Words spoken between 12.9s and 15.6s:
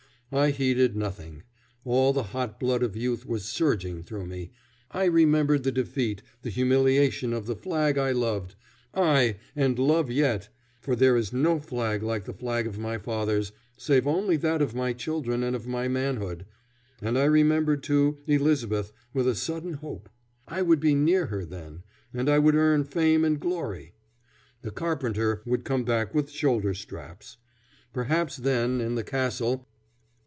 fathers, save only that of my children and